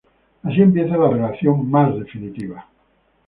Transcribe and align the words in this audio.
Así 0.41 0.63
empieza 0.63 0.97
la 0.97 1.09
relación 1.09 1.69
más 1.69 1.93
definitiva. 1.95 2.65